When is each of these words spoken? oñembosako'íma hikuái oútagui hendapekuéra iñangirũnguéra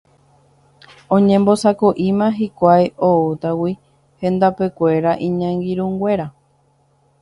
oñembosako'íma 1.17 2.27
hikuái 2.39 2.85
oútagui 3.09 3.73
hendapekuéra 4.21 5.11
iñangirũnguéra 5.27 6.25